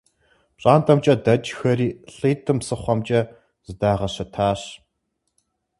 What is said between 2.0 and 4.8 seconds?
лӀитӀым псыхъуэмкӀэ зыдагъэщэтащ.